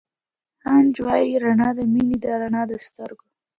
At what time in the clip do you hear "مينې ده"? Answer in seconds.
1.93-2.31